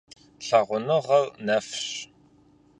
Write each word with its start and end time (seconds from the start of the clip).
Лъагъуныгъэр 0.47 1.25
нэфщ. 1.45 1.85